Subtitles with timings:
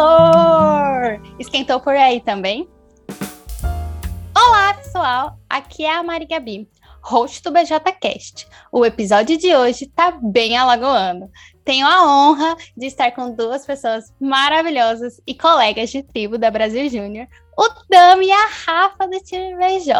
[0.00, 1.20] calor!
[1.38, 2.66] Esquentou por aí também?
[4.34, 5.38] Olá, pessoal!
[5.48, 6.66] Aqui é a Mari Gabi,
[7.02, 8.48] host do BJCast.
[8.72, 11.30] O episódio de hoje tá bem alagoano.
[11.66, 16.88] Tenho a honra de estar com duas pessoas maravilhosas e colegas de tribo da Brasil
[16.88, 17.26] Júnior,
[17.58, 19.94] o Dami e a Rafa do time BJ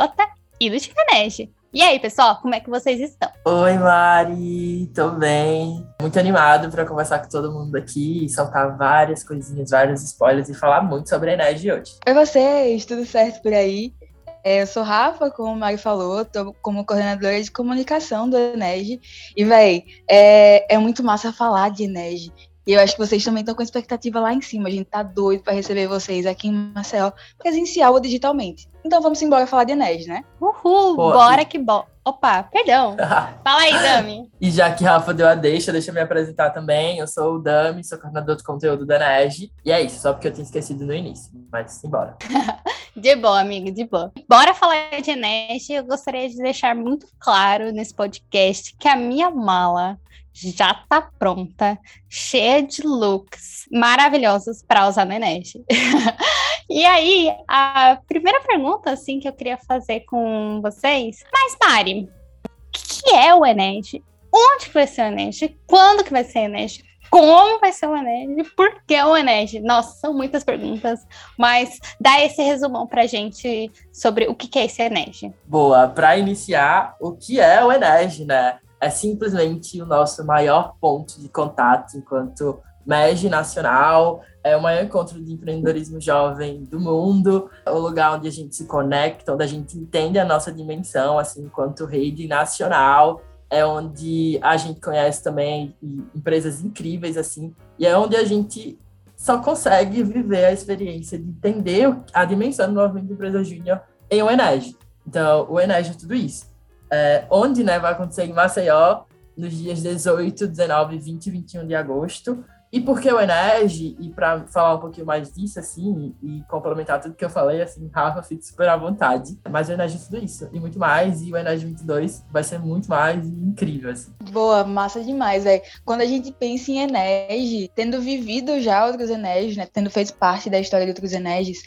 [0.59, 1.53] e do time Nege.
[1.73, 3.31] E aí, pessoal, como é que vocês estão?
[3.45, 5.87] Oi, Mari, tô bem.
[6.03, 10.83] Muito animado para conversar com todo mundo aqui, soltar várias coisinhas, vários spoilers e falar
[10.83, 11.97] muito sobre a Ened hoje.
[12.05, 13.95] Oi, vocês, tudo certo por aí?
[14.43, 19.01] É, eu sou Rafa, como o Mari falou, tô como coordenadora de comunicação do Ened.
[19.37, 22.33] E, véi, é, é muito massa falar de Ened.
[22.67, 24.69] E eu acho que vocês também estão com expectativa lá em cima.
[24.69, 28.69] A gente tá doido para receber vocês aqui em Maceió, presencial ou digitalmente.
[28.85, 30.25] Então vamos embora falar de Enes, né?
[30.41, 31.47] Uhul, Pô, bora e...
[31.47, 31.85] que bom.
[32.05, 32.97] Opa, perdão.
[33.45, 34.31] Fala aí, Dami.
[34.41, 36.99] e já que Rafa deu a deixa, deixa eu me apresentar também.
[36.99, 39.53] Eu sou o Dami, sou coordenador de conteúdo da NEG.
[39.65, 41.31] E é isso, só porque eu tinha esquecido no início.
[41.53, 42.17] Mas simbora.
[42.97, 44.11] de boa, amigo, de boa.
[44.29, 45.73] Bora falar de NEG.
[45.73, 49.99] Eu gostaria de deixar muito claro nesse podcast que a minha mala
[50.43, 55.53] já tá pronta, cheia de looks maravilhosos para usar no Enes.
[56.69, 62.09] e aí, a primeira pergunta assim que eu queria fazer com vocês, mas Mari,
[62.47, 63.93] o que é o Enes?
[64.33, 65.41] Onde vai ser o Enes?
[65.67, 66.83] Quando que vai ser o Enes?
[67.11, 68.49] Como vai ser o Enes?
[68.55, 69.61] Por que o Enes?
[69.63, 71.05] Nossa, são muitas perguntas,
[71.37, 75.23] mas dá esse resumão pra gente sobre o que é esse Enes.
[75.45, 78.61] Boa, para iniciar, o que é o Enes, né?
[78.81, 85.23] É simplesmente o nosso maior ponto de contato enquanto MEG nacional, é o maior encontro
[85.23, 89.47] de empreendedorismo jovem do mundo, é o lugar onde a gente se conecta, onde a
[89.47, 95.77] gente entende a nossa dimensão, assim, enquanto rede nacional, é onde a gente conhece também
[96.15, 98.79] empresas incríveis, assim, e é onde a gente
[99.15, 104.23] só consegue viver a experiência de entender a dimensão do movimento de empresa júnior em
[104.23, 104.75] o Enege.
[105.07, 106.50] Então, o Enege é tudo isso
[106.91, 109.03] é, onde né, vai acontecer em Maceió,
[109.37, 112.45] nos dias 18, 19, 20 e 21 de agosto.
[112.73, 113.97] E por que o Enege?
[113.99, 117.91] E para falar um pouquinho mais disso, assim, e complementar tudo que eu falei, assim,
[117.93, 119.37] Rafa, fique super à vontade.
[119.51, 122.61] Mas o Enege é tudo isso, e muito mais, e o Enege 22 vai ser
[122.61, 124.13] muito mais incrível, assim.
[124.31, 125.63] Boa, massa demais, velho.
[125.85, 130.49] Quando a gente pensa em Enege, tendo vivido já outros Eneges, né, tendo feito parte
[130.49, 131.65] da história de outros Eneges,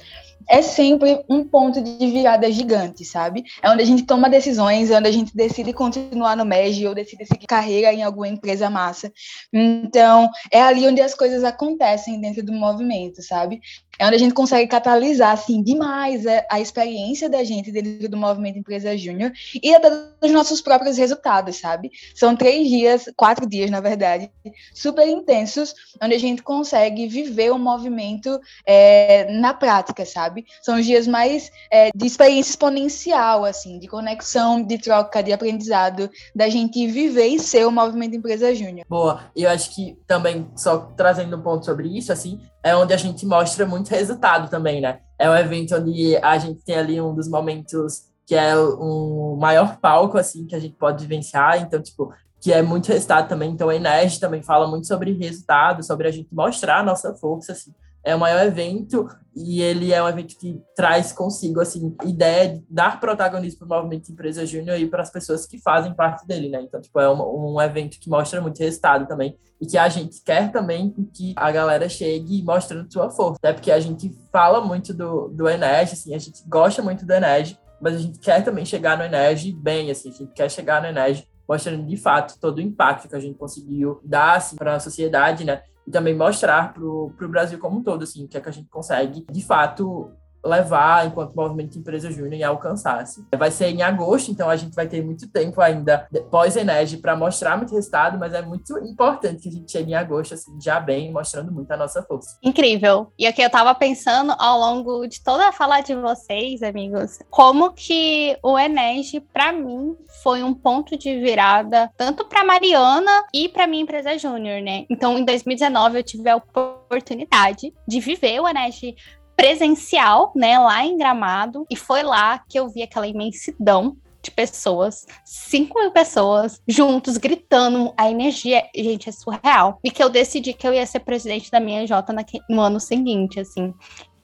[0.49, 3.43] é sempre um ponto de virada gigante, sabe?
[3.61, 6.95] É onde a gente toma decisões, é onde a gente decide continuar no MEG ou
[6.95, 9.11] decide seguir carreira em alguma empresa massa.
[9.51, 13.61] Então, é ali onde as coisas acontecem dentro do movimento, sabe?
[14.03, 18.17] É onde a gente consegue catalisar, assim, demais a, a experiência da gente dentro do
[18.17, 19.31] movimento Empresa Júnior
[19.63, 21.89] e até dos nossos próprios resultados, sabe?
[22.13, 24.29] São três dias, quatro dias, na verdade,
[24.73, 28.37] super intensos, onde a gente consegue viver o movimento
[28.67, 30.43] é, na prática, sabe?
[30.61, 36.09] São os dias mais é, de experiência exponencial, assim, de conexão, de troca, de aprendizado,
[36.35, 38.85] da gente viver e ser o movimento Empresa Júnior.
[38.89, 42.97] Boa, eu acho que também, só trazendo um ponto sobre isso, assim, é onde a
[42.97, 44.99] gente mostra muito resultado também, né?
[45.19, 49.77] É um evento onde a gente tem ali um dos momentos que é um maior
[49.77, 51.61] palco, assim, que a gente pode vivenciar.
[51.61, 53.51] Então, tipo, que é muito resultado também.
[53.51, 57.51] Então, a Enerd também fala muito sobre resultado, sobre a gente mostrar a nossa força,
[57.51, 62.49] assim é o maior evento e ele é um evento que traz consigo assim ideia
[62.49, 66.27] de dar protagonismo para o movimento empresa júnior e para as pessoas que fazem parte
[66.27, 66.61] dele, né?
[66.61, 70.21] Então, tipo, é um, um, evento que mostra muito resultado também e que a gente
[70.23, 74.93] quer também que a galera chegue mostrando sua força, até porque a gente fala muito
[74.93, 78.97] do, do assim, a gente gosta muito do Enege, mas a gente quer também chegar
[78.97, 82.61] no Enege bem, assim, a gente quer chegar no Enege mostrando de fato todo o
[82.61, 85.61] impacto que a gente conseguiu dar assim, para a sociedade, né?
[85.85, 88.51] E também mostrar para o Brasil como um todo, assim, o que é que a
[88.51, 90.11] gente consegue, de fato,
[90.43, 92.99] levar enquanto movimento de empresa júnior e alcançar.
[92.99, 93.25] Assim.
[93.35, 97.57] Vai ser em agosto, então a gente vai ter muito tempo ainda pós-Enege para mostrar
[97.57, 101.11] muito resultado, mas é muito importante que a gente chegue em agosto assim, já bem,
[101.11, 102.37] mostrando muito a nossa força.
[102.43, 103.11] Incrível.
[103.17, 107.71] E aqui eu estava pensando ao longo de toda a fala de vocês, amigos, como
[107.71, 113.67] que o Enege para mim foi um ponto de virada tanto para Mariana e para
[113.67, 114.85] minha empresa júnior, né?
[114.89, 118.95] Então em 2019 eu tive a oportunidade de viver o Enege
[119.43, 125.05] presencial, né, lá em Gramado, e foi lá que eu vi aquela imensidão de pessoas,
[125.25, 129.79] 5 mil pessoas juntos, gritando, a energia, gente, é surreal.
[129.83, 132.05] E que eu decidi que eu ia ser presidente da minha J
[132.49, 133.73] no ano seguinte, assim.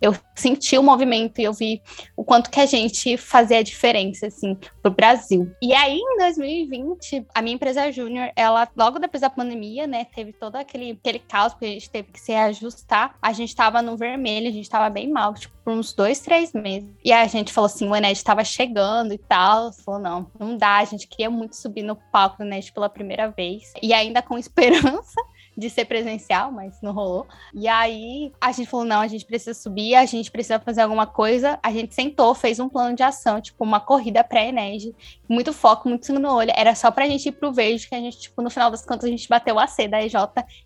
[0.02, 1.82] Eu senti o movimento e eu vi
[2.16, 5.52] o quanto que a gente fazia a diferença, assim, pro Brasil.
[5.62, 10.32] E aí, em 2020, a minha empresa júnior, ela, logo depois da pandemia, né, teve
[10.32, 13.18] todo aquele, aquele caos, porque a gente teve que se ajustar.
[13.22, 16.54] A gente tava no vermelho, a gente tava bem mal, tipo, por uns dois, três
[16.54, 16.90] meses.
[17.04, 19.74] E a gente falou assim, o Enéas tava chegando e tal.
[19.74, 23.30] Falou, não, não dá, a gente queria muito subir no palco do Enéas pela primeira
[23.30, 23.74] vez.
[23.82, 25.22] E ainda com esperança
[25.60, 27.28] de ser presencial, mas não rolou.
[27.54, 31.06] E aí a gente falou: não, a gente precisa subir, a gente precisa fazer alguma
[31.06, 31.60] coisa.
[31.62, 34.96] A gente sentou, fez um plano de ação, tipo, uma corrida pré-Enege,
[35.28, 36.52] muito foco, muito sangue no olho.
[36.56, 39.06] Era só pra gente ir pro verde, que a gente, tipo, no final das contas,
[39.06, 40.16] a gente bateu a C da EJ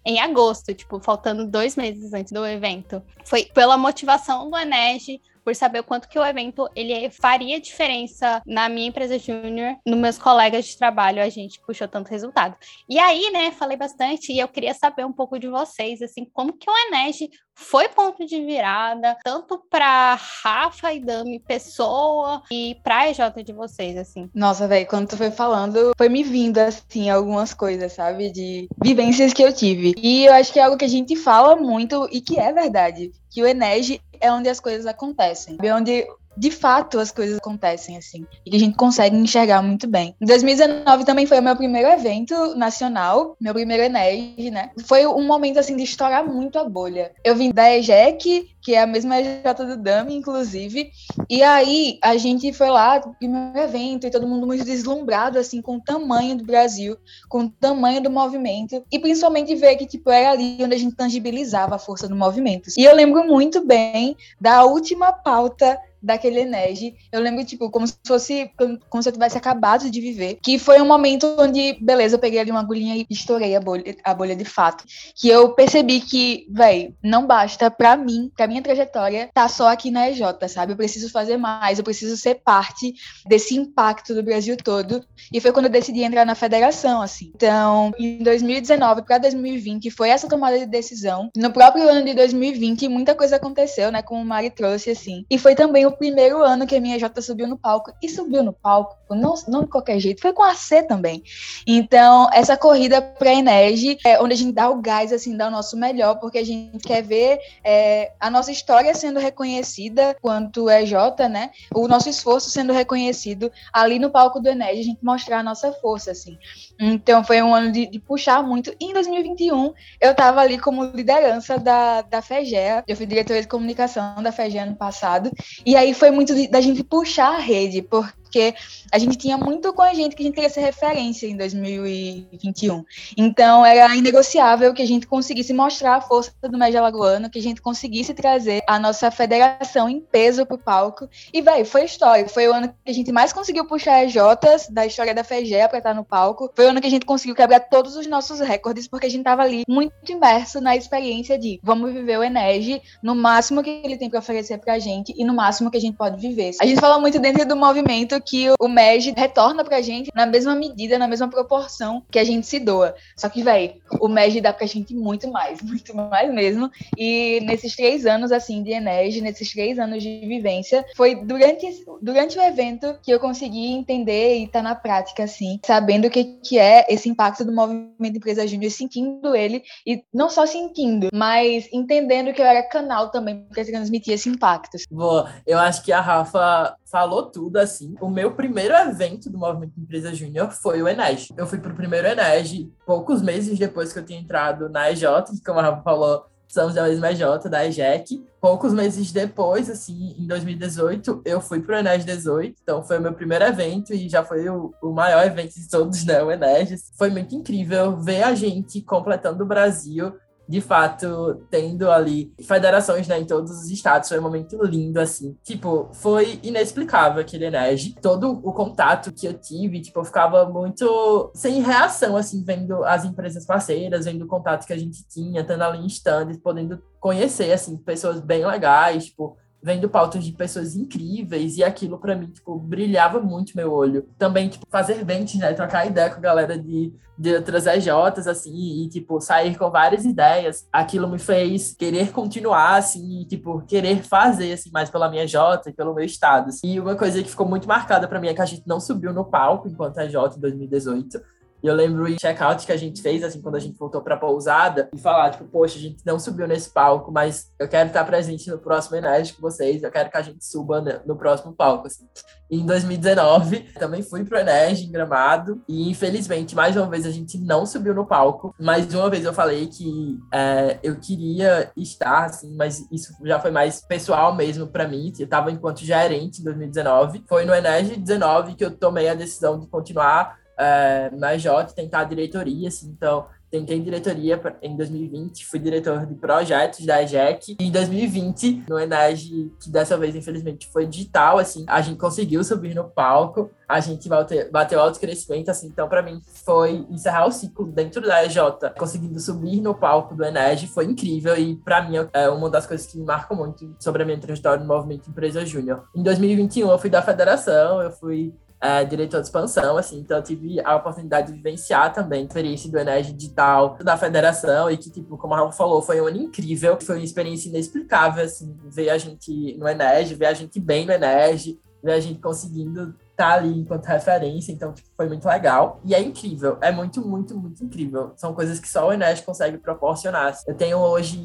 [0.06, 3.02] em agosto, tipo, faltando dois meses antes do evento.
[3.26, 8.42] Foi pela motivação do Enege, por saber o quanto que o evento ele faria diferença
[8.46, 12.56] na minha empresa júnior, nos meus colegas de trabalho, a gente puxou tanto resultado.
[12.90, 16.54] E aí, né, falei bastante e eu queria saber um pouco de vocês, assim, como
[16.54, 23.10] que o Enege foi ponto de virada, tanto para Rafa e Dami pessoa e pra
[23.10, 24.30] EJ de vocês, assim.
[24.34, 28.32] Nossa, velho, quando tu foi falando, foi me vindo, assim, algumas coisas, sabe?
[28.32, 29.94] De vivências que eu tive.
[29.98, 33.12] E eu acho que é algo que a gente fala muito e que é verdade.
[33.34, 35.58] Que o Enege é onde as coisas acontecem.
[35.62, 39.88] É onde de fato as coisas acontecem assim e que a gente consegue enxergar muito
[39.88, 40.16] bem.
[40.22, 44.72] Em 2019 também foi o meu primeiro evento nacional, meu primeiro Eneg, né?
[44.86, 47.12] Foi um momento assim de estourar muito a bolha.
[47.24, 50.90] Eu vim da EJEC, que é a mesma EJ do Dami, inclusive,
[51.30, 55.78] e aí a gente foi lá, primeiro evento, e todo mundo muito deslumbrado assim com
[55.78, 56.98] o tamanho do Brasil,
[57.30, 60.96] com o tamanho do movimento e principalmente ver que tipo era ali onde a gente
[60.96, 62.70] tangibilizava a força do movimento.
[62.78, 66.96] E eu lembro muito bem da última pauta daquele Enege.
[67.12, 68.52] Eu lembro, tipo, como se fosse,
[68.90, 70.40] como se eu tivesse acabado de viver.
[70.44, 73.96] Que foi um momento onde, beleza, eu peguei ali uma agulhinha e estourei a bolha,
[74.04, 74.84] a bolha de fato.
[75.16, 79.90] Que eu percebi que, véi, não basta pra mim, pra minha trajetória, tá só aqui
[79.90, 80.74] na EJ, sabe?
[80.74, 82.94] Eu preciso fazer mais, eu preciso ser parte
[83.26, 85.04] desse impacto do Brasil todo.
[85.32, 87.32] E foi quando eu decidi entrar na federação, assim.
[87.36, 91.30] Então, em 2019 para 2020, foi essa tomada de decisão.
[91.36, 94.02] No próprio ano de 2020, muita coisa aconteceu, né?
[94.02, 95.26] Como o Mari trouxe, assim.
[95.30, 97.94] E foi também o primeiro ano que a minha J subiu no palco.
[98.02, 101.24] E subiu no palco, não, não de qualquer jeito, foi com a C também.
[101.68, 105.52] Então, essa corrida para Energy é onde a gente dá o gás, assim, dá o
[105.52, 110.94] nosso melhor, porque a gente quer ver é, a nossa história sendo reconhecida quanto EJ,
[111.30, 111.52] né?
[111.74, 115.72] O nosso esforço sendo reconhecido ali no palco do Energy, a gente mostrar a nossa
[115.74, 116.38] força, assim.
[116.80, 118.74] Então, foi um ano de, de puxar muito.
[118.80, 122.84] E em 2021, eu estava ali como liderança da, da FEGEA.
[122.88, 125.32] Eu fui diretora de comunicação da FEGEA ano passado.
[125.66, 128.56] E aí aí foi muito da gente puxar a rede, porque porque
[128.92, 132.84] a gente tinha muito com a gente que a gente queria ser referência em 2021.
[133.16, 137.42] Então, era inegociável que a gente conseguisse mostrar a força do Médio Alagoano, que a
[137.42, 141.08] gente conseguisse trazer a nossa federação em peso pro palco.
[141.32, 142.28] E, velho, foi história.
[142.28, 145.78] Foi o ano que a gente mais conseguiu puxar EJs da história da FEGE para
[145.78, 146.52] estar no palco.
[146.56, 149.24] Foi o ano que a gente conseguiu quebrar todos os nossos recordes, porque a gente
[149.24, 153.98] tava ali muito imerso na experiência de vamos viver o Enege no máximo que ele
[153.98, 156.52] tem para oferecer pra gente e no máximo que a gente pode viver.
[156.60, 160.56] A gente fala muito dentro do movimento que o MEG retorna pra gente na mesma
[160.56, 162.96] medida, na mesma proporção que a gente se doa.
[163.16, 166.70] Só que, velho, o MEG dá pra gente muito mais, muito mais mesmo.
[166.98, 172.38] E nesses três anos, assim, de Enege, nesses três anos de vivência, foi durante, durante
[172.38, 176.58] o evento que eu consegui entender e tá na prática, assim, sabendo o que, que
[176.58, 182.34] é esse impacto do movimento Empresa Júnior, sentindo ele, e não só sentindo, mas entendendo
[182.34, 184.78] que eu era canal também para transmitir esse impacto.
[184.92, 187.96] Boa, eu acho que a Rafa falou tudo, assim.
[188.00, 191.34] O meu primeiro evento do Movimento Empresa Júnior foi o Enege.
[191.36, 195.04] Eu fui para o primeiro Enege poucos meses depois que eu tinha entrado na EJ,
[195.32, 198.24] que como a Rafa falou, somos da mesma EJ, da EJEC.
[198.40, 203.02] Poucos meses depois, assim, em 2018, eu fui para o Enege 18, então foi o
[203.02, 206.76] meu primeiro evento e já foi o, o maior evento de todos, né, o Enege.
[206.98, 210.14] Foi muito incrível ver a gente completando o Brasil
[210.48, 215.38] de fato, tendo ali federações né, em todos os estados, foi um momento lindo, assim.
[215.44, 217.96] Tipo, foi inexplicável aquele Enege.
[218.02, 223.06] Todo o contato que eu tive, tipo, eu ficava muito sem reação, assim, vendo as
[223.06, 227.52] empresas parceiras, vendo o contato que a gente tinha, estando ali em stands, podendo conhecer,
[227.52, 232.60] assim, pessoas bem legais, tipo, vendo pautas de pessoas incríveis e aquilo para mim, tipo,
[232.60, 234.10] brilhava muito meu olho.
[234.18, 238.84] Também, tipo, fazer eventos, né, trocar ideia com a galera de, de outras EJs, assim,
[238.84, 240.68] e, tipo, sair com várias ideias.
[240.72, 245.70] Aquilo me fez querer continuar, assim, e, tipo, querer fazer, assim, mais pela minha J
[245.70, 246.50] e pelo meu estado.
[246.50, 246.68] Assim.
[246.68, 249.14] E uma coisa que ficou muito marcada para mim é que a gente não subiu
[249.14, 251.22] no palco enquanto EJ em 2018,
[251.64, 254.18] E eu lembro o check-out que a gente fez, assim, quando a gente voltou pra
[254.18, 258.04] pousada, e falar, tipo, poxa, a gente não subiu nesse palco, mas eu quero estar
[258.04, 261.88] presente no próximo Enérgico com vocês, eu quero que a gente suba no próximo palco,
[261.88, 262.06] assim.
[262.52, 267.12] E em 2019, também fui pro Enérgico em Gramado, e infelizmente, mais uma vez, a
[267.12, 268.54] gente não subiu no palco.
[268.60, 273.52] Mais uma vez eu falei que é, eu queria estar, assim, mas isso já foi
[273.52, 275.14] mais pessoal mesmo para mim.
[275.18, 277.24] Eu tava enquanto gerente em 2019.
[277.28, 282.00] Foi no Enérgico 19 que eu tomei a decisão de continuar é, na EJ, tentar
[282.00, 287.56] a diretoria, assim, então tentei diretoria em 2020, fui diretor de projetos da EJEC.
[287.60, 292.74] Em 2020, no Enage, que dessa vez, infelizmente, foi digital, assim, a gente conseguiu subir
[292.74, 297.68] no palco, a gente bateu, alto crescimento, assim, então para mim foi encerrar o ciclo
[297.68, 298.38] dentro da EJ,
[298.76, 302.88] conseguindo subir no palco do Enage, foi incrível e para mim é uma das coisas
[302.88, 305.84] que me marcam muito sobre a minha trajetória no movimento Empresa Júnior.
[305.96, 310.24] Em 2021 eu fui da federação, eu fui é, diretor de expansão, assim, então eu
[310.24, 314.90] tive a oportunidade de vivenciar também a experiência do Enege Digital da federação e que,
[314.90, 318.90] tipo, como a Rafa falou, foi um ano incrível, foi uma experiência inexplicável, assim, ver
[318.90, 323.34] a gente no Enege, ver a gente bem no Enege, ver a gente conseguindo tá
[323.34, 325.80] ali enquanto referência, então tipo, foi muito legal.
[325.84, 328.14] E é incrível, é muito, muito, muito incrível.
[328.16, 330.36] São coisas que só o Enes consegue proporcionar.
[330.48, 331.20] Eu tenho hoje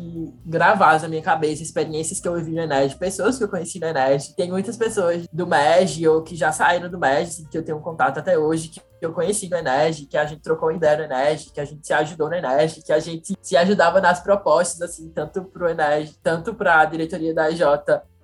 [0.45, 3.87] gravadas na minha cabeça experiências que eu vivi no Enes, pessoas que eu conheci no
[3.87, 4.35] Enes.
[4.35, 7.81] Tem muitas pessoas do MEG ou que já saíram do MEG, assim, que eu tenho
[7.81, 11.51] contato até hoje, que eu conheci no Enes, que a gente trocou ideia no Enes,
[11.51, 15.09] que a gente se ajudou no Enes, que a gente se ajudava nas propostas, assim,
[15.11, 17.63] tanto pro Enes, tanto para a diretoria da EJ,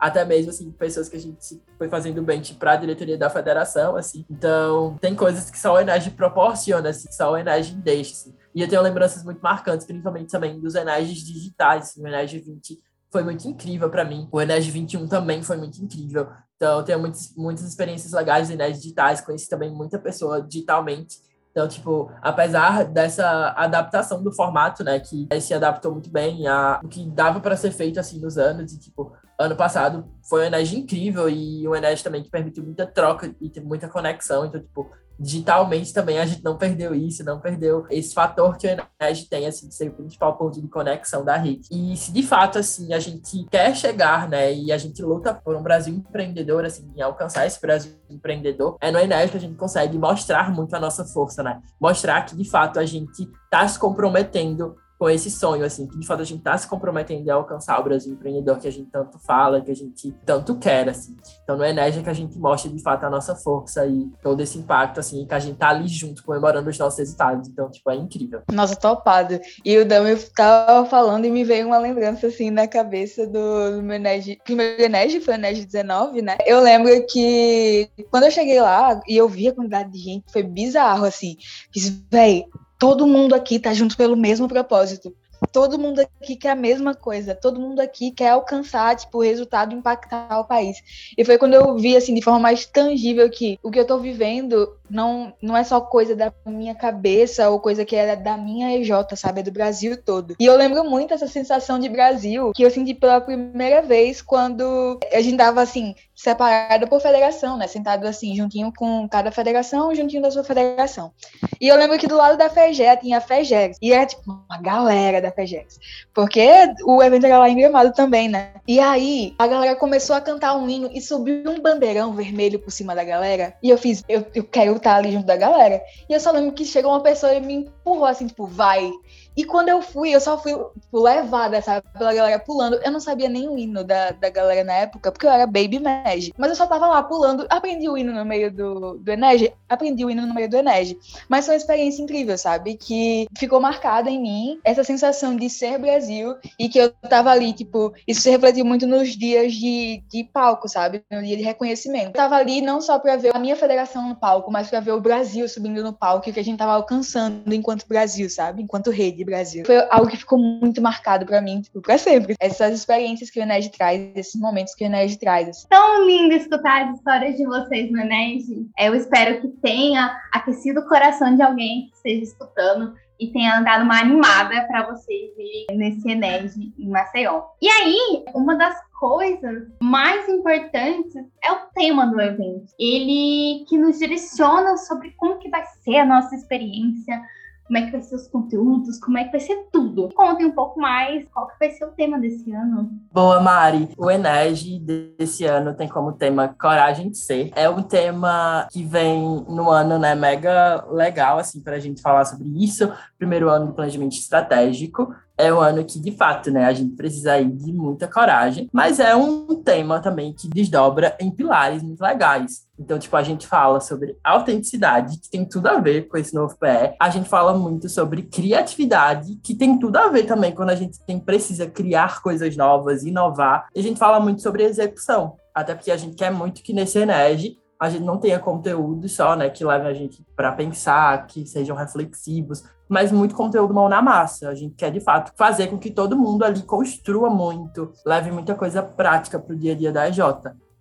[0.05, 3.97] até mesmo, assim, pessoas que a gente foi fazendo bench para a diretoria da federação,
[3.97, 4.23] assim.
[4.29, 8.35] Então, tem coisas que só o Enage proporciona, assim, que só o Enage deixa, assim.
[8.55, 12.79] E eu tenho lembranças muito marcantes, principalmente também dos Enages digitais, assim, o Enage 20
[13.11, 14.29] foi muito incrível para mim.
[14.31, 16.29] O Enage 21 também foi muito incrível.
[16.57, 21.17] Então, eu tenho muitas, muitas experiências legais em Enages digitais, conheci também muita pessoa digitalmente.
[21.51, 26.89] Então, tipo, apesar dessa adaptação do formato, né, que se adaptou muito bem a o
[26.89, 30.79] que dava para ser feito assim nos anos e tipo, ano passado foi uma energia
[30.79, 35.93] incrível e uma energia também que permitiu muita troca e muita conexão, então tipo, digitalmente
[35.93, 39.69] também a gente não perdeu isso, não perdeu esse fator que o Ened tem, assim,
[39.69, 41.69] de ser o principal ponto de conexão da rede.
[41.71, 45.57] E se de fato, assim, a gente quer chegar, né, e a gente luta por
[45.57, 49.57] um Brasil empreendedor, assim, em alcançar esse Brasil empreendedor, é no Ened que a gente
[49.57, 51.61] consegue mostrar muito a nossa força, né?
[51.81, 56.07] Mostrar que, de fato, a gente está se comprometendo com esse sonho, assim, que de
[56.07, 59.19] fato a gente está se comprometendo a alcançar o Brasil empreendedor que a gente tanto
[59.19, 61.15] fala, que a gente tanto quer, assim.
[61.43, 64.57] Então, no Enégia que a gente mostra de fato a nossa força e todo esse
[64.57, 67.47] impacto, assim, que a gente tá ali junto, comemorando os nossos resultados.
[67.51, 68.41] Então, tipo, é incrível.
[68.51, 69.39] Nossa, topado.
[69.63, 73.83] E o Dami tava falando e me veio uma lembrança, assim, na cabeça do, do
[73.83, 74.39] meu Enégia.
[74.43, 76.39] Primeiro Enégia foi o Enégia 19, né?
[76.47, 80.43] Eu lembro que quando eu cheguei lá e eu vi a quantidade de gente, foi
[80.43, 81.37] bizarro, assim.
[81.71, 82.47] Fiz, véi,
[82.85, 85.17] todo mundo aqui tá junto pelo mesmo propósito.
[85.51, 89.75] Todo mundo aqui quer a mesma coisa, todo mundo aqui quer alcançar, tipo, o resultado
[89.75, 90.77] impactar o país.
[91.17, 93.99] E foi quando eu vi, assim, de forma mais tangível que o que eu tô
[93.99, 98.77] vivendo não, não é só coisa da minha cabeça ou coisa que é da minha
[98.77, 99.41] EJ, sabe?
[99.41, 100.37] É do Brasil todo.
[100.39, 105.01] E eu lembro muito essa sensação de Brasil que eu senti pela primeira vez quando
[105.13, 107.67] a gente tava assim, separado por federação, né?
[107.67, 111.13] Sentado assim, juntinho com cada federação, juntinho da sua federação.
[111.61, 113.77] E eu lembro que do lado da FEGER tinha a FEGERS.
[113.83, 115.79] E era tipo uma galera da FEGERS.
[116.13, 116.47] Porque
[116.85, 118.53] o evento era lá em Gramado também, né?
[118.67, 122.71] E aí a galera começou a cantar um hino e subiu um bandeirão vermelho por
[122.71, 123.55] cima da galera.
[123.63, 125.83] E eu fiz, eu, eu quero estar ali junto da galera.
[126.09, 128.91] E eu só lembro que chegou uma pessoa e me empurrou assim, tipo, vai.
[129.37, 132.77] E quando eu fui, eu só fui tipo, levada, sabe, pela galera pulando.
[132.85, 135.81] Eu não sabia nem o hino da, da galera na época, porque eu era Baby
[136.05, 136.33] Mag.
[136.37, 137.47] Mas eu só tava lá pulando.
[137.49, 140.99] Aprendi o hino no meio do, do Enege, aprendi o hino no meio do Enege.
[141.29, 142.75] Mas foi uma experiência incrível, sabe?
[142.77, 147.53] Que ficou marcada em mim essa sensação de ser Brasil e que eu tava ali,
[147.53, 151.03] tipo, isso se refletiu muito nos dias de, de palco, sabe?
[151.11, 152.09] No dia de reconhecimento.
[152.09, 154.93] Eu tava ali não só pra ver a minha federação no palco, mas pra ver
[154.93, 158.63] o Brasil subindo no palco e o que a gente tava alcançando enquanto Brasil, sabe?
[158.63, 159.25] Enquanto rede.
[159.25, 159.65] Brasil.
[159.65, 162.35] Foi algo que ficou muito marcado para mim, tipo, pra sempre.
[162.41, 165.49] Essas experiências que o Ened traz, esses momentos que o Ened traz.
[165.49, 165.67] Assim.
[165.95, 168.69] Tão lindo escutar as histórias de vocês no Ened.
[168.77, 173.85] Eu espero que tenha aquecido o coração de alguém que esteja escutando e tenha dado
[173.85, 177.45] uma animada para vocês irem nesse Ened em Maceió.
[177.63, 182.73] E aí, uma das coisas mais importantes é o tema do evento.
[182.77, 187.23] Ele que nos direciona sobre como que vai ser a nossa experiência,
[187.65, 190.11] como é que vai ser os conteúdos, como é que vai ser tudo.
[190.15, 192.91] Contem um pouco mais qual que vai ser o tema desse ano.
[193.11, 193.89] Boa, Mari.
[193.97, 197.51] O Enege desse ano tem como tema Coragem de Ser.
[197.57, 202.25] É um tema que vem no ano, né, mega legal, assim, para a gente falar
[202.27, 202.93] sobre isso.
[203.19, 207.33] Primeiro ano do planejamento estratégico é um ano que, de fato, né, a gente precisa
[207.33, 212.65] aí de muita coragem, mas é um tema também que desdobra em pilares muito legais.
[212.79, 216.57] Então, tipo, a gente fala sobre autenticidade, que tem tudo a ver com esse novo
[216.59, 216.95] PE.
[217.01, 220.99] A gente fala muito sobre criatividade, que tem tudo a ver também quando a gente
[221.05, 223.69] tem, precisa criar coisas novas, inovar.
[223.75, 226.99] E a gente fala muito sobre execução, até porque a gente quer muito que nesse
[226.99, 231.47] Energy a gente não tenha conteúdo só, né, que leve a gente para pensar, que
[231.47, 234.49] sejam reflexivos, mas muito conteúdo mão na massa.
[234.49, 238.55] A gente quer, de fato, fazer com que todo mundo ali construa muito, leve muita
[238.55, 240.21] coisa prática para o dia a dia da EJ.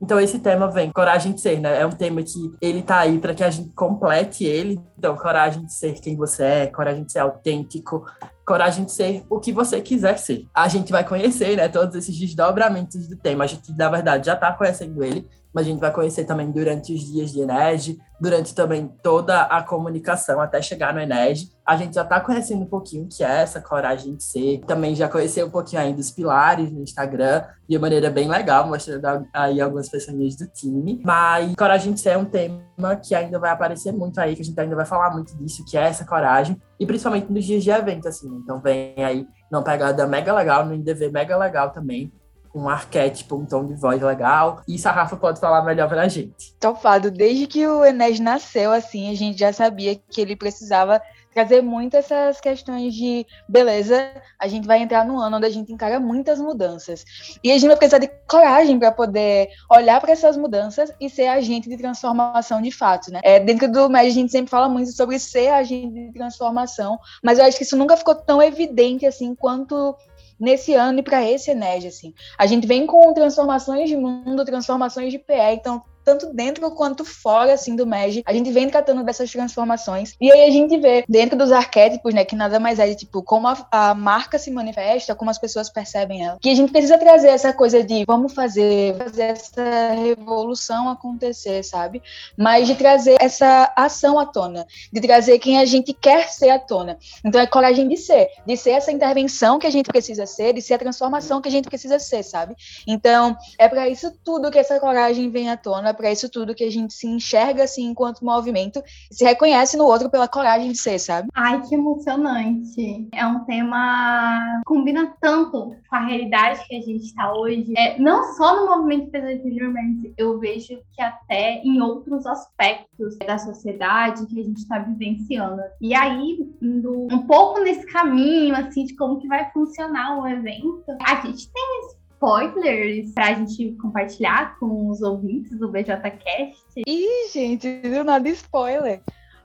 [0.04, 1.80] Então esse tema vem coragem de ser, né?
[1.80, 4.82] É um tema que ele tá aí para que a gente complete ele.
[4.98, 8.04] Então, coragem de ser quem você é, coragem de ser autêntico,
[8.46, 10.46] coragem de ser o que você quiser ser.
[10.54, 13.46] A gente vai conhecer, né, todos esses desdobramentos do tema.
[13.46, 16.94] A gente, na verdade, já está conhecendo ele, mas a gente vai conhecer também durante
[16.94, 21.50] os dias de Enege, durante também toda a comunicação até chegar no Enege.
[21.66, 24.62] A gente já está conhecendo um pouquinho o que é essa coragem de ser.
[24.66, 29.28] Também já conheceu um pouquinho aí dos pilares no Instagram, de maneira bem legal, mostrando
[29.34, 31.02] aí algumas pessoas do time.
[31.06, 34.46] Mas coragem de ser é um tema que ainda vai aparecer muito aí, que a
[34.46, 36.60] gente ainda vai falar muito disso, que é essa coragem.
[36.80, 38.28] E principalmente nos dias de evento, assim.
[38.44, 42.12] Então vem aí numa pegada mega legal, no IDV mega legal também
[42.54, 44.62] um arquétipo, um tom de voz legal.
[44.68, 46.54] Isso a Rafa pode falar melhor pra gente.
[46.60, 51.02] Topado, desde que o Enes nasceu, assim, a gente já sabia que ele precisava
[51.34, 54.12] trazer muito essas questões de beleza.
[54.40, 57.04] A gente vai entrar num ano onde a gente encara muitas mudanças.
[57.44, 61.28] E a gente vai precisar de coragem para poder olhar para essas mudanças e ser
[61.28, 63.20] agente de transformação de fato, né?
[63.24, 67.40] É, dentro do MED a gente sempre fala muito sobre ser agente de transformação, mas
[67.40, 69.96] eu acho que isso nunca ficou tão evidente assim quanto
[70.40, 72.14] nesse ano e para esse Ened, assim.
[72.38, 77.54] A gente vem com transformações de mundo, transformações de PE, então tanto dentro quanto fora
[77.54, 80.16] assim do MEG, a gente vem tratando dessas transformações.
[80.20, 83.22] E aí a gente vê dentro dos arquétipos, né, que nada mais é de tipo
[83.24, 86.38] como a, a, marca se manifesta, como as pessoas percebem ela.
[86.42, 92.02] Que a gente precisa trazer essa coisa de vamos fazer, fazer essa revolução acontecer, sabe?
[92.38, 96.60] Mas de trazer essa ação à tona, de trazer quem a gente quer ser à
[96.60, 96.98] tona.
[97.24, 100.62] Então é coragem de ser, de ser essa intervenção que a gente precisa ser, de
[100.62, 102.56] ser a transformação que a gente precisa ser, sabe?
[102.88, 106.64] Então é para isso tudo que essa coragem vem à tona para isso tudo que
[106.64, 110.78] a gente se enxerga assim enquanto movimento e se reconhece no outro pela coragem de
[110.78, 111.30] ser, sabe?
[111.34, 113.08] Ai, que emocionante.
[113.14, 117.74] É um tema que combina tanto com a realidade que a gente está hoje.
[117.78, 124.26] É, não só no movimento Presente eu vejo que até em outros aspectos da sociedade
[124.26, 125.62] que a gente está vivenciando.
[125.82, 130.84] E aí, indo um pouco nesse caminho, assim, de como que vai funcionar o evento,
[131.02, 136.82] a gente tem esse spoilers pra gente compartilhar com os ouvintes do BJCast?
[136.88, 139.02] Ih, gente, do nada spoiler.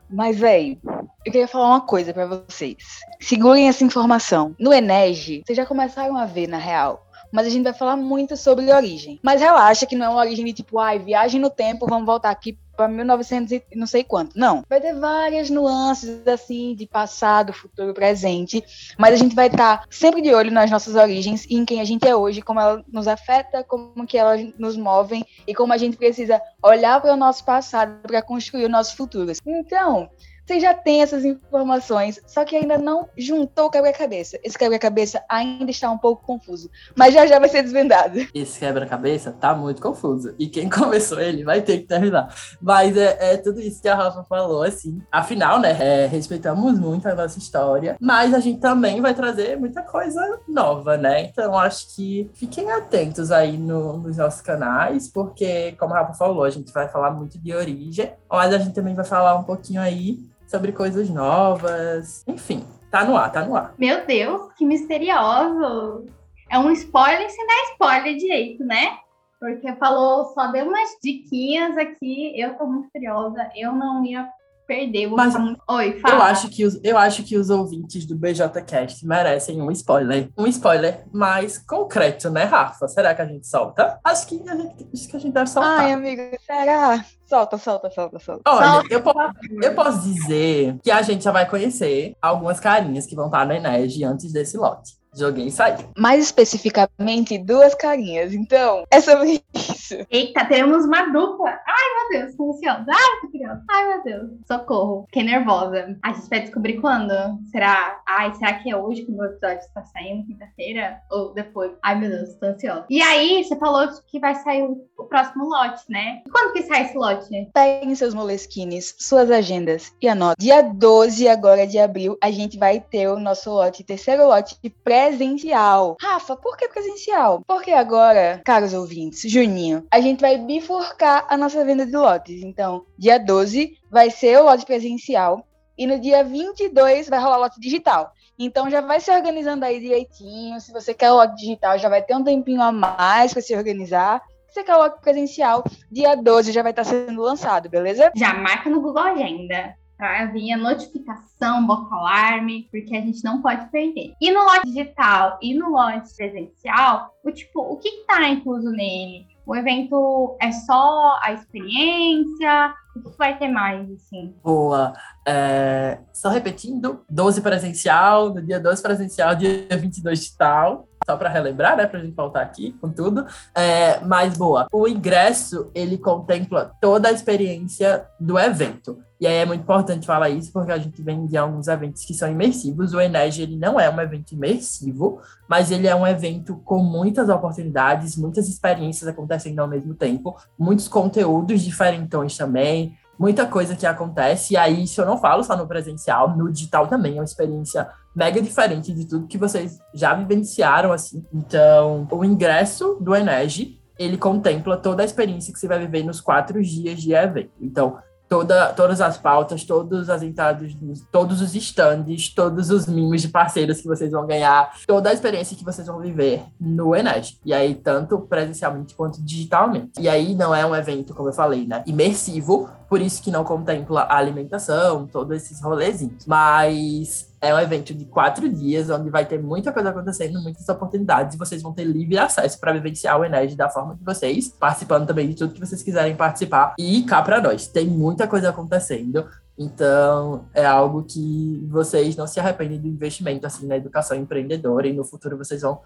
[0.09, 0.79] Mas, véi,
[1.27, 2.77] eu queria falar uma coisa para vocês.
[3.21, 4.55] Segurem essa informação.
[4.59, 8.37] No Enege, vocês já começaram a ver, na real, mas a gente vai falar muito
[8.37, 9.19] sobre origem.
[9.23, 12.31] Mas relaxa que não é uma origem de tipo, ai, viagem no tempo, vamos voltar
[12.31, 14.38] aqui para 1900 e não sei quanto.
[14.38, 14.62] Não.
[14.71, 18.62] Vai ter várias nuances, assim, de passado, futuro, presente.
[18.97, 21.81] Mas a gente vai estar tá sempre de olho nas nossas origens e em quem
[21.81, 25.73] a gente é hoje, como ela nos afeta, como que elas nos movem e como
[25.73, 29.33] a gente precisa olhar para o nosso passado para construir o nosso futuro.
[29.45, 30.09] Então,
[30.49, 34.41] você já tem essas informações, só que ainda não juntou o quebra-cabeça.
[34.43, 38.19] Esse quebra-cabeça ainda está um pouco confuso, mas já já vai ser desvendado.
[38.35, 40.35] Esse quebra-cabeça tá muito confuso.
[40.39, 42.35] E quem começou ele vai ter que terminar.
[42.63, 45.03] Mas é, é tudo isso que a Rafa falou, assim.
[45.13, 49.83] Afinal, né, é, respeitamos muito a nossa história, mas a gente também vai trazer muita
[49.83, 51.25] coisa nova, né?
[51.25, 56.45] Então acho que fiquem atentos aí no, nos nossos canais, porque, como a Rafa falou,
[56.45, 59.83] a gente vai falar muito de origem, mas a gente também vai falar um pouquinho
[59.83, 62.25] aí sobre coisas novas.
[62.27, 63.75] Enfim, tá no ar, tá no ar.
[63.79, 66.07] Meu Deus, que misterioso!
[66.51, 68.99] É um spoiler sem dar spoiler direito, né?
[69.39, 72.33] Porque falou, só deu umas diquinhas aqui.
[72.41, 73.49] Eu tô muito curiosa.
[73.55, 74.29] Eu não ia
[74.69, 75.09] perder.
[75.09, 75.61] Mas, muito...
[75.67, 76.15] Oi, fala.
[76.15, 80.29] Eu acho, que os, eu acho que os ouvintes do BJCast merecem um spoiler.
[80.37, 82.87] Um spoiler mais concreto, né, Rafa?
[82.87, 83.99] Será que a gente solta?
[84.05, 85.81] Acho que a gente, acho que a gente deve soltar.
[85.81, 87.03] Ai, amigo, será?
[87.25, 88.43] Solta, solta, solta, solta.
[88.47, 88.95] Olha, solta.
[88.95, 93.27] Eu, posso, eu posso dizer que a gente já vai conhecer algumas carinhas que vão
[93.27, 94.98] estar no Enege antes desse lote.
[95.14, 95.77] Joguei e saí.
[95.97, 98.33] Mais especificamente, duas carinhas.
[98.33, 99.94] Então, é sobre isso.
[100.11, 101.51] Eita, temos uma dupla.
[101.51, 102.87] Ai, meu Deus, tô ansiosa.
[102.88, 103.64] Ai, tô curiosa.
[103.71, 104.31] Ai, meu Deus.
[104.47, 105.05] Socorro.
[105.07, 105.97] Fiquei nervosa.
[106.03, 107.12] A gente vai descobrir quando?
[107.51, 108.01] Será?
[108.07, 110.27] Ai, será que é hoje que o meu episódio está saindo?
[110.27, 111.01] Quinta-feira?
[111.11, 111.73] Ou depois?
[111.83, 112.87] Ai, meu Deus, tô ansiosa.
[112.90, 116.23] E aí, você falou que vai sair o, próximo lote, né?
[116.31, 117.51] Quando que sai esse lote?
[117.55, 120.37] Peguem seus moleskines, suas agendas e anotem.
[120.38, 124.59] Dia 12 agora de abril, a gente vai ter o nosso lote, terceiro lote
[124.99, 125.97] presencial.
[126.01, 127.43] Rafa, por que presencial?
[127.47, 132.43] Porque agora, caros ouvintes, Juninho, a gente vai bifurcar a nossa venda de lotes.
[132.43, 137.61] Então, dia 12 vai ser o lote presencial e no dia 22 vai rolar lote
[137.61, 138.13] digital.
[138.37, 140.61] Então já vai se organizando aí direitinho.
[140.61, 143.55] Se você quer o lote digital, já vai ter um tempinho a mais para se
[143.55, 144.21] organizar.
[144.49, 148.11] Se você quer o lote presencial, dia 12 já vai estar sendo lançado, beleza?
[148.17, 153.43] Já marca no Google Agenda para vir a notificação, bota alarme, porque a gente não
[153.43, 154.15] pode perder.
[154.21, 159.27] E no lote digital e no lote presencial, o tipo, o que está incluso nele?
[159.45, 162.75] O evento é só a experiência?
[162.95, 164.35] O que vai ter mais, assim?
[164.43, 164.93] Boa.
[165.27, 170.88] É, só repetindo, 12 presencial, no dia 12 presencial, dia 22 digital.
[171.09, 173.25] Só para relembrar, né, para gente voltar aqui com tudo.
[173.55, 178.99] É, mas, boa, o ingresso, ele contempla toda a experiência do evento.
[179.18, 182.12] E aí é muito importante falar isso, porque a gente vem de alguns eventos que
[182.12, 182.92] são imersivos.
[182.92, 187.31] O Enege, ele não é um evento imersivo, mas ele é um evento com muitas
[187.31, 194.53] oportunidades, muitas experiências acontecendo ao mesmo tempo, muitos conteúdos diferentões também, muita coisa que acontece.
[194.53, 197.88] E aí, isso eu não falo só no presencial, no digital também é uma experiência
[198.14, 201.25] mega diferente de tudo que vocês já vivenciaram, assim.
[201.33, 206.21] Então, o ingresso do Enege, ele contempla toda a experiência que você vai viver nos
[206.21, 207.51] quatro dias de evento.
[207.61, 210.77] Então, toda, todas as pautas, todas as entradas,
[211.11, 215.57] todos os stands, todos os mimos de parceiros que vocês vão ganhar, toda a experiência
[215.57, 217.38] que vocês vão viver no Ened.
[217.44, 219.92] E aí, tanto presencialmente quanto digitalmente.
[219.99, 223.44] E aí, não é um evento, como eu falei, né, imersivo, por isso que não
[223.44, 226.27] contempla a alimentação, todos esses rolezinhos.
[226.27, 231.35] Mas é um evento de quatro dias, onde vai ter muita coisa acontecendo, muitas oportunidades,
[231.35, 235.07] e vocês vão ter livre acesso para vivenciar o Ened da forma de vocês, participando
[235.07, 236.74] também de tudo que vocês quiserem participar.
[236.79, 239.27] E cá para nós, tem muita coisa acontecendo.
[239.57, 244.92] Então, é algo que vocês não se arrependem do investimento assim na educação empreendedora e
[244.92, 245.81] no futuro vocês vão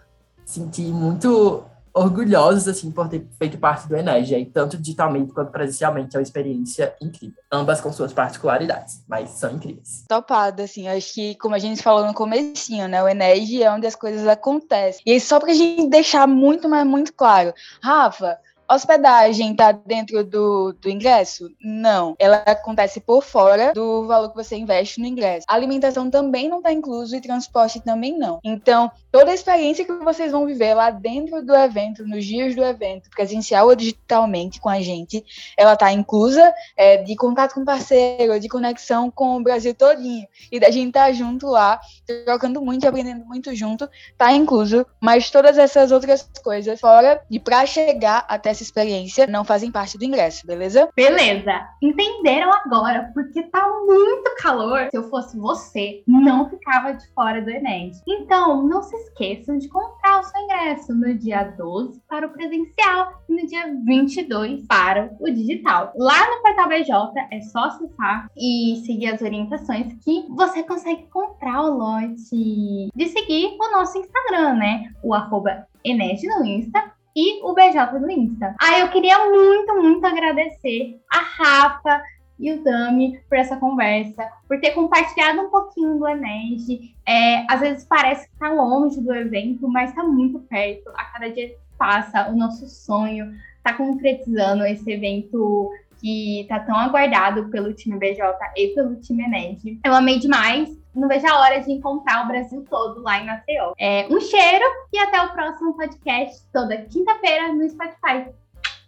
[0.45, 6.17] sentir muito orgulhosos assim por ter feito parte do Enege, e tanto digitalmente quanto presencialmente
[6.17, 10.05] é uma experiência incrível, ambas com suas particularidades, mas são incríveis.
[10.09, 13.87] Topado, assim, acho que como a gente falou no comecinho, né, o Enege é onde
[13.87, 15.03] as coisas acontecem.
[15.05, 17.53] E só pra gente deixar muito, mas muito claro,
[17.83, 18.39] Rafa,
[18.71, 21.51] Hospedagem está dentro do, do ingresso?
[21.61, 22.15] Não.
[22.19, 25.45] Ela acontece por fora do valor que você investe no ingresso.
[25.49, 28.41] A alimentação também não está incluso e transporte também não.
[28.43, 32.65] Então, toda a experiência que vocês vão viver lá dentro do evento, nos dias do
[32.65, 35.25] evento, presencial ou digitalmente com a gente,
[35.57, 40.27] ela está inclusa é, de contato com parceiro, de conexão com o Brasil todinho.
[40.51, 41.81] E da gente estar tá junto lá,
[42.25, 44.87] trocando muito aprendendo muito junto, tá incluso.
[45.01, 49.99] Mas todas essas outras coisas fora e para chegar até essa experiência não fazem parte
[49.99, 50.89] do ingresso, beleza?
[50.95, 51.69] Beleza.
[51.83, 54.89] Entenderam agora, porque tá muito calor.
[54.91, 57.91] Se eu fosse você, não ficava de fora do Enem.
[58.07, 63.23] Então, não se esqueçam de comprar o seu ingresso no dia 12 para o presencial
[63.29, 65.93] e no dia 22 para o digital.
[65.97, 71.63] Lá no portal BJ é só acessar e seguir as orientações que você consegue comprar
[71.63, 74.93] o lote de seguir o nosso Instagram, né?
[75.03, 78.55] O arroba Ened no Insta e o BJ no Insta.
[78.61, 82.03] Ah, eu queria muito, muito agradecer a Rafa
[82.39, 86.95] e o Dami por essa conversa, por ter compartilhado um pouquinho do Ened.
[87.07, 90.91] É, às vezes parece que tá longe do evento, mas tá muito perto.
[90.97, 95.71] A cada dia que passa, o nosso sonho tá concretizando esse evento
[96.01, 98.21] que tá tão aguardado pelo time BJ
[98.57, 99.79] e pelo time Ened.
[99.85, 103.73] Eu amei demais não vejo a hora de encontrar o Brasil todo lá em Maceió.
[103.79, 108.31] É, um cheiro e até o próximo podcast, toda quinta-feira no Spotify.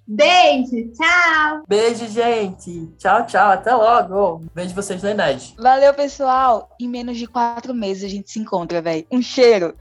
[0.07, 1.62] Beijo, tchau!
[1.67, 2.93] Beijo, gente!
[2.99, 4.43] Tchau, tchau, até logo!
[4.55, 5.55] Vejo vocês no Ened.
[5.59, 6.71] Valeu, pessoal!
[6.79, 9.07] Em menos de quatro meses a gente se encontra, velho.
[9.11, 9.75] Um cheiro!